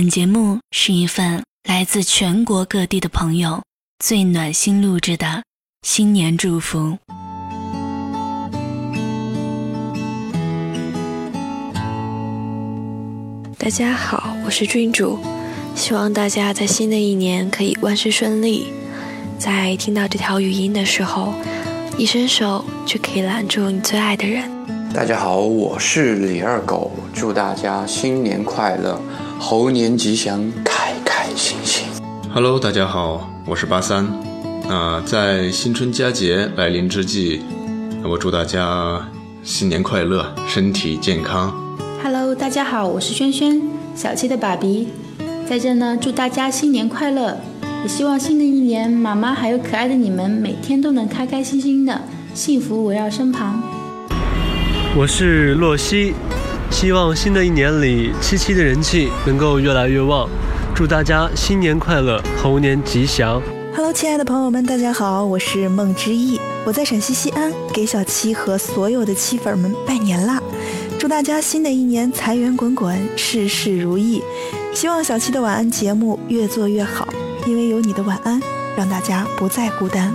[0.00, 3.60] 本节目是一份来自全国各地的朋友
[3.98, 5.42] 最暖心录制的
[5.82, 6.96] 新年祝福。
[13.58, 15.18] 大家好，我是郡主，
[15.74, 18.72] 希望大家在新的一年可以万事顺利。
[19.36, 21.34] 在听到这条语音的时候，
[21.96, 24.48] 一伸手就可以拦住你最爱的人。
[24.94, 29.02] 大家好，我是李二狗，祝大家新年快乐，
[29.40, 31.86] 猴年吉祥，开开心心。
[32.34, 34.06] Hello，大家好，我是八三。
[34.68, 37.40] 那在新春佳节来临之际，
[38.02, 39.08] 我祝大家
[39.44, 41.54] 新年快乐，身体健康。
[42.02, 43.62] Hello，大家好，我是轩轩，
[43.94, 44.88] 小七的爸比，
[45.48, 47.38] 在这呢，祝大家新年快乐，
[47.84, 52.02] 也希望新的一年，妈妈还有可爱的你们每天都能开开心心的，
[52.34, 53.62] 幸福围绕身旁。
[54.96, 56.12] 我是洛西，
[56.70, 60.28] 希望新的一年里七七的人气能够越来越旺，
[60.74, 63.42] 祝大家新年快乐，猴年吉祥。
[63.74, 70.40] Hello，亲爱的朋友们，大家好，我是梦之意，我在陕西西安，给小七和所有的七粉们拜年啦！
[70.98, 74.22] 祝大家新的一年财源滚滚，事事如意。
[74.72, 77.08] 希望小七的晚安节目越做越好，
[77.46, 78.40] 因为有你的晚安，
[78.76, 80.12] 让大家不再孤单。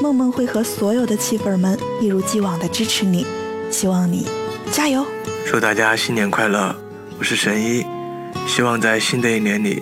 [0.00, 3.26] 梦梦会和所有的七粉们一如既往的支持你。
[3.70, 4.26] 希望你
[4.70, 5.04] 加油！
[5.48, 6.74] 祝大家新年快乐！
[7.20, 7.86] 我是神医，
[8.48, 9.80] 希望在新的一年里，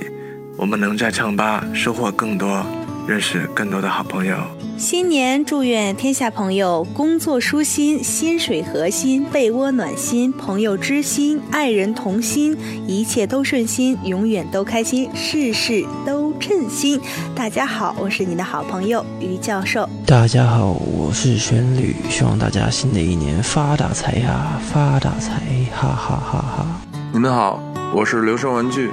[0.59, 2.63] 我们能在唱吧收获更多，
[3.09, 4.37] 认识更多的好朋友。
[4.77, 12.55] 新年祝愿天下朋友工作舒心，薪水合心，被窝暖心，朋友知心，爱人同心，
[12.87, 17.01] 一切都顺心，永远都开心，事事都称心。
[17.35, 19.89] 大家好，我是你的好朋友于教授。
[20.05, 25.41] 大家好，我是旋律，希望大家新的一年发大财呀，发大财，
[25.75, 26.67] 哈哈哈哈！
[27.15, 27.59] 你们好，
[27.95, 28.91] 我是留声玩具，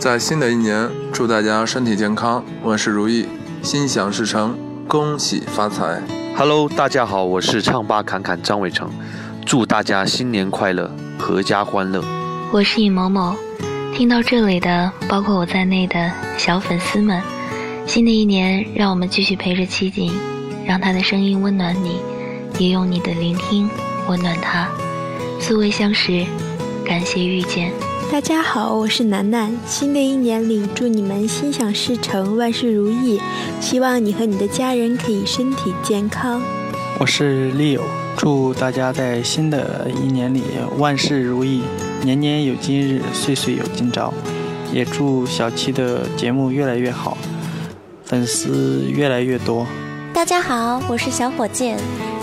[0.00, 3.28] 在新的一年，祝大家身体健康，万事如意，
[3.62, 4.58] 心想事成。
[4.88, 6.02] 恭喜发财
[6.36, 8.90] ！Hello，大家好，我是唱吧侃侃张伟成，
[9.46, 10.90] 祝大家新年快乐，
[11.20, 12.02] 阖家欢乐。
[12.50, 13.36] 我是尹某某，
[13.92, 17.20] 听到这里的，包括我在内的小粉丝们，
[17.86, 20.10] 新的一年，让我们继续陪着七锦，
[20.64, 21.96] 让他的声音温暖你，
[22.58, 23.68] 也用你的聆听
[24.08, 24.68] 温暖他。
[25.38, 26.24] 素未相识，
[26.84, 27.70] 感谢遇见。
[28.10, 29.54] 大家好，我是楠楠。
[29.66, 33.20] 新的一年里，祝你们心想事成，万事如意。
[33.60, 36.40] 希望你和你的家人可以身体健康。
[36.98, 37.82] 我是 Leo，
[38.16, 40.42] 祝大家在新的一年里
[40.78, 41.62] 万事如意，
[42.02, 44.12] 年年有今日，岁岁有今朝。
[44.72, 47.18] 也祝小七的节目越来越好，
[48.04, 49.66] 粉丝越来越多。
[50.14, 51.76] 大家好，我是小火箭。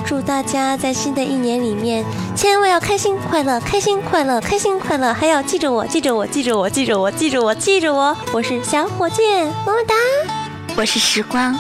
[0.06, 2.06] 祝大家在新的一年里面，
[2.36, 8.18] 千万要开心快乐，开心快乐，开心快乐，还要记着我，记着我，记着我，记着我，记着我，记着我。
[8.32, 9.94] 我是小火箭，么么哒。
[10.78, 11.54] 我是时光，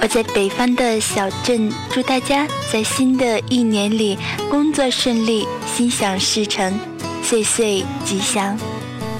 [0.00, 4.18] 我在北方的小镇，祝大家在新的一年里
[4.50, 6.76] 工作顺利，心想事成，
[7.32, 8.58] 岁岁吉祥。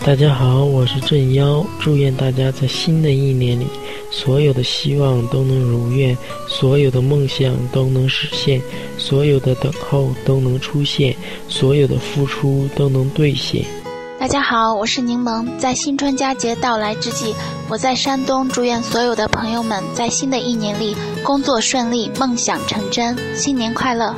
[0.05, 3.67] 大家好，我是郑妖，祝愿大家在新的一年里。
[4.11, 6.15] 所有的希望都能如愿，
[6.47, 8.61] 所有的梦想都能实现，
[8.99, 11.17] 所有的等候都能出现，
[11.49, 13.65] 所有的付出都能兑现。
[14.21, 15.49] 大家好，我是柠檬。
[15.57, 17.35] 在新春佳节到来之际，
[17.71, 20.95] 我在山东祝愿所有的朋友们在新的一年里
[21.25, 24.15] 工作顺利，梦想成真，新年快乐。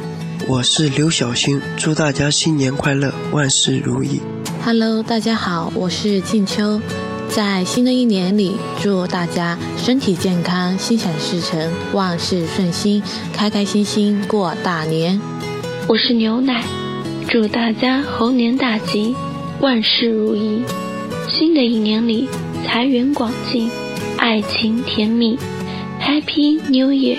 [0.49, 4.21] 我是刘小星，祝大家新年快乐，万事如意。
[4.65, 6.81] Hello，大家好，我是静秋。
[7.28, 13.03] 在新的一年里，祝大家身体健康，心想事成，万事顺心，
[13.33, 15.21] 开开心心过大年。
[15.89, 16.62] 我是牛奶，
[17.27, 19.17] 祝大家猴年大吉，
[19.61, 20.62] 万事如意。
[21.28, 22.28] 新的一年里，
[22.65, 23.69] 财源广进，
[24.17, 25.37] 爱情甜蜜
[26.00, 27.19] ，Happy New Year。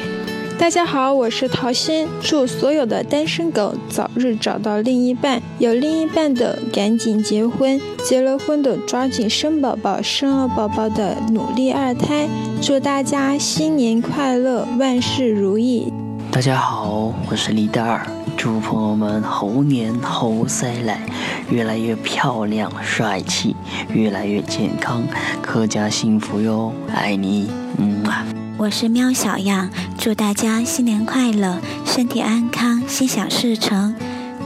[0.57, 12.27] 大家好，我是桃心，祝所有的单身狗早日找到另一半，有另一半的赶紧结婚，结了婚的抓紧生宝宝，生了宝宝的努力二胎。
[12.61, 15.91] 祝大家新年快乐，万事如意。
[16.31, 18.07] 大家好，我是李大二，
[18.37, 21.01] 祝朋友们猴年猴塞来，
[21.49, 23.55] 越来越漂亮帅气，
[23.89, 25.03] 越来越健康，
[25.43, 28.25] 阖家幸福哟，爱你，嗯啊。
[28.57, 29.69] 我是喵小样，
[30.05, 33.95] 祝大家新年快乐，身体安康，心想事成。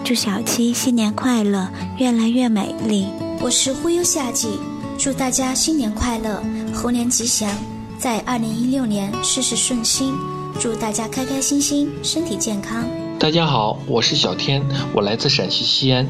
[0.05, 1.67] 祝小七新年快乐，
[1.97, 3.07] 越来越美丽。
[3.41, 4.57] 我是忽悠夏季，
[4.97, 6.41] 祝大家新年快乐，
[6.73, 7.51] 猴年吉祥，
[7.97, 10.15] 在二零一六年事事顺心。
[10.61, 12.85] 祝大家开开心心，身体健康。
[13.19, 14.63] 大家好，我是小天，
[14.93, 16.07] 我来自陕西西安。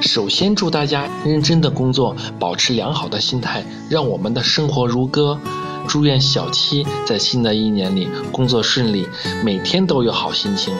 [0.00, 5.38] 首先祝大家认真的工作，保持良好的心态，让我们的生活如歌。
[5.88, 9.08] 祝愿小七在新的一年里工作顺利，
[9.44, 10.74] 每天都有好心情。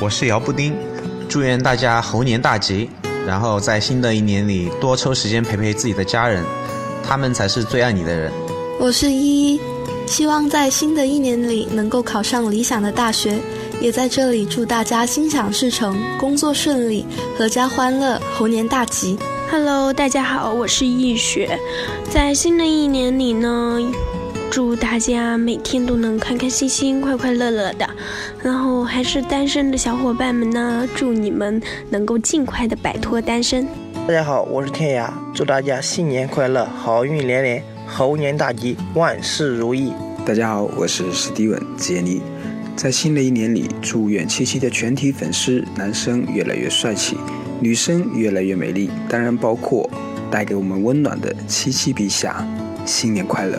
[0.00, 0.74] 我是姚布丁，
[1.28, 2.88] 祝愿大家猴年大吉，
[3.26, 6.44] 然后在新的一年里多抽时间陪陪自己的家人，
[7.02, 8.30] 他们才是最爱你的人。
[8.78, 9.60] 我是依依，
[10.06, 13.38] 希望在新的一年里能够考上理想的大学，
[13.80, 17.06] 也在这里祝大家心想事成，工作顺利，
[17.38, 19.16] 阖家欢乐，猴年大吉。
[19.50, 21.58] Hello，大家好，我是易雪，
[22.10, 23.78] 在新的一年里呢。
[24.52, 27.88] 祝大家每天都能开开心心、快快乐乐的。
[28.42, 31.58] 然后还是单身的小伙伴们呢，祝你们
[31.88, 33.66] 能够尽快的摆脱单身。
[34.06, 39.94] 大家好，我是天涯，祝大家新年快乐，好运连连，猴年大吉，万事如意。
[40.26, 42.20] 大家好，我是史蒂文杰尼，
[42.76, 47.16] 在新的一年里，祝愿七七的全体粉丝，男生越来越帅气，
[47.58, 49.88] 女生越来越美丽，当然包括
[50.30, 52.46] 带给我们温暖的七七陛下，
[52.84, 53.58] 新年快乐。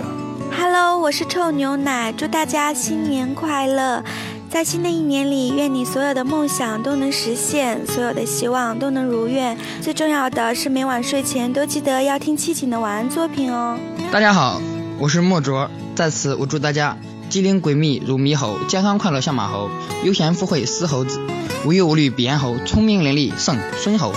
[0.55, 4.03] Hello，我是臭牛奶，祝大家新年快乐！
[4.49, 9.57] 在新的一年里，愿你所有的梦想都能实现，所有的希望都能如愿。
[9.81, 13.77] 最重要的是，每晚睡前都记得要听七锦的晚安作品哦。
[14.11, 14.61] 大家好，
[14.99, 16.97] 我是莫卓，在此我祝大家
[17.29, 19.69] 机灵诡秘如猕猴，健康快乐像马猴，
[20.03, 21.19] 悠闲富贵似猴子，
[21.65, 24.13] 无忧无虑比猿猴，聪明伶俐胜孙猴。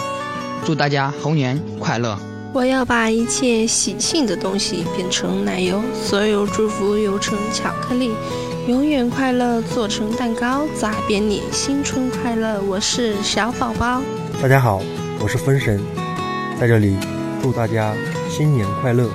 [0.65, 2.19] 祝大家猴年快乐！
[2.57, 8.15] 我要把一切喜庆的东西变成奶油，所有祝福揉成巧克力，
[8.67, 12.59] 永远快乐做成蛋糕，砸扁你新春快乐！
[12.63, 14.01] 我是小宝宝。
[14.41, 14.81] 大家好，
[15.21, 15.79] 我是风神，
[16.59, 16.97] 在这里
[17.43, 17.95] 祝大家
[18.31, 19.07] 新年快乐，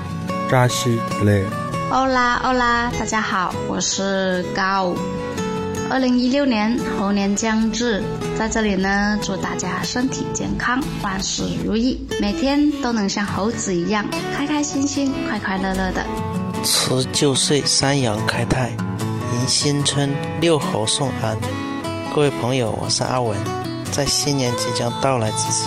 [0.48, 1.44] 扎西雷。
[1.90, 4.94] 欧啦欧啦，大家好，我是高。
[5.92, 8.02] 二零一六年猴年将至，
[8.40, 16.06] 在这里呢，祝大家身体健康，万事如意，每天都能像猴子一样开开心心、快快乐乐的。
[16.64, 20.10] 辞旧岁，三阳开泰，迎新春，
[20.40, 21.38] 六猴送安。
[22.16, 23.38] 各位朋友，我是阿文，
[23.92, 25.66] 在新年即将到来之际，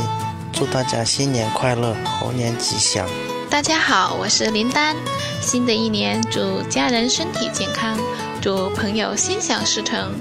[0.55, 3.06] 祝大家新年快乐，猴年吉祥。
[3.50, 4.97] 大家好，我是林丹，
[5.43, 7.99] 新的一年祝家人身体健康。
[8.44, 10.12] 祝朋友心想事成，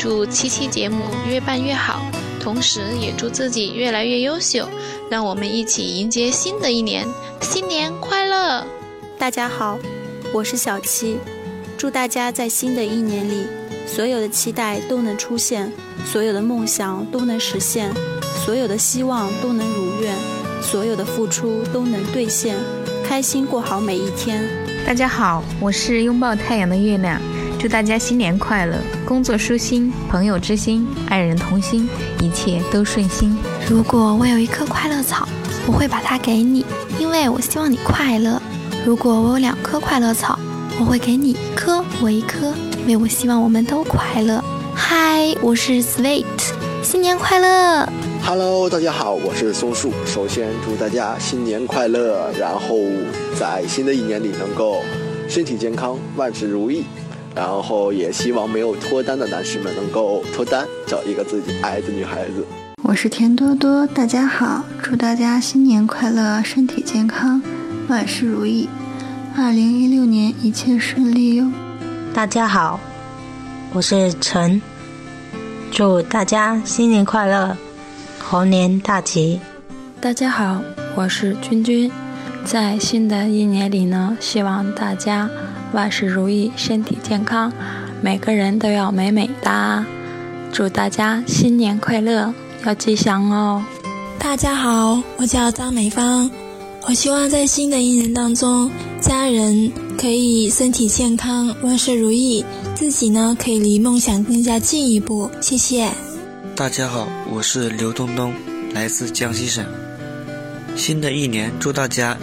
[0.00, 2.02] 祝七期节目越办越好，
[2.40, 4.68] 同时也祝自己越来越优秀。
[5.08, 7.06] 让我们一起迎接新的一年，
[7.40, 8.66] 新年快乐！
[9.16, 9.78] 大家好，
[10.34, 11.18] 我是小七，
[11.76, 13.46] 祝大家在新的一年里，
[13.86, 15.72] 所有的期待都能出现，
[16.04, 17.92] 所有的梦想都能实现，
[18.44, 20.16] 所有的希望都能如愿，
[20.60, 22.56] 所有的付出都能兑现，
[23.04, 24.42] 开心过好每一天。
[24.84, 27.20] 大家好，我是拥抱太阳的月亮。
[27.60, 31.88] 祝大家新年快乐，工作舒心，朋友知心，爱人同心，
[32.20, 33.36] 一切都顺心。
[33.68, 35.28] 如果我有一棵快乐草，
[35.66, 36.64] 我会把它给你，
[37.00, 38.40] 因为我希望你快乐。
[38.86, 40.38] 如果我有两棵快乐草，
[40.78, 42.54] 我会给你一颗，我一颗，
[42.86, 44.42] 因为我希望我们都快乐。
[44.72, 46.24] 嗨，我是 Sweet，
[46.84, 47.88] 新年快乐
[48.24, 49.92] ！Hello，大家好，我是松树。
[50.06, 52.76] 首先祝大家新年快乐，然后
[53.36, 54.76] 在新的一年里能够
[55.28, 56.84] 身体健康，万事如意。
[57.38, 62.44] 然后也希望没有脱单的男士们能够脱单，找一个自己爱的女孩子。
[62.82, 67.40] 我是田多多，大家好，祝大家新年快乐，身体健康，
[67.86, 68.68] 万事如意，
[69.36, 71.46] 二零一六年一切顺利哟。
[72.12, 72.80] 大家好，
[73.72, 74.60] 我是陈，
[75.70, 77.56] 祝大家新年快乐，
[78.18, 79.38] 猴年大吉。
[80.00, 80.60] 大家好，
[80.96, 81.88] 我是君君，
[82.44, 85.30] 在新的一年里呢，希望大家。
[85.72, 87.52] 万事如意，身体健康，
[88.00, 89.84] 每个人都要美美哒！
[90.50, 92.32] 祝大家新年快乐，
[92.64, 93.62] 要吉祥哦！
[94.18, 96.30] 大家好，我叫张美芳，
[96.86, 102.42] 我希望在新的一年当中，家人可以身体健康，万事如意，
[102.74, 105.30] 自己呢可以离梦想更加近一步。
[105.42, 105.90] 谢谢。
[106.56, 108.32] 大家好，我是刘东东，
[108.72, 109.66] 来自江西省。
[110.74, 112.16] 新的一年，祝大家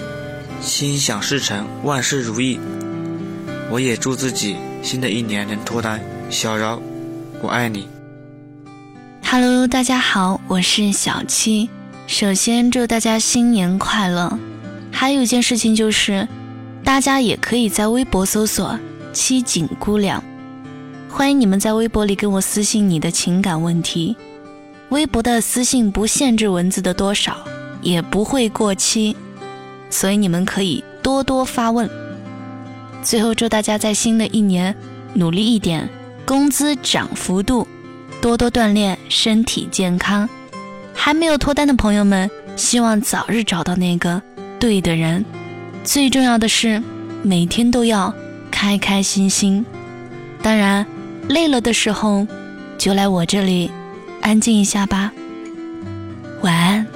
[0.62, 2.60] 心想事成，万事如意。
[3.76, 6.00] 我也祝自己新的一年能脱单。
[6.30, 6.82] 小饶，
[7.42, 7.86] 我爱你。
[9.22, 11.70] Hello，大家好，我是小七。
[12.08, 14.40] 首先祝大家新年快乐。
[14.94, 16.26] 还有一件事情就是，
[16.86, 18.80] 大家也可以在微博搜索
[19.12, 20.24] “七锦姑娘”，
[21.12, 24.16] 欢迎你们在微博里跟我私信你的情感问题。
[24.88, 27.36] 微博的私信不限制文字的多少，
[27.82, 29.18] 也不会过期，
[29.90, 31.90] 所以你们可以多多发问。
[33.06, 34.76] 最后祝大家在新的一年
[35.14, 35.88] 努力一点，
[36.26, 37.68] 工资涨幅度，
[38.20, 40.28] 多多锻炼，身体健康。
[40.92, 44.20] 还没有脱单的朋友们，希望早日找到那个
[44.60, 45.24] 对的人。
[45.84, 46.82] 最重要的是，
[47.22, 48.12] 每天都要
[48.50, 49.64] 开开心心。
[50.42, 50.84] 当然，
[51.30, 52.26] 累了的时候
[52.76, 53.70] 就来我这里
[54.22, 55.14] 安静一下吧。
[56.42, 56.95] 晚安。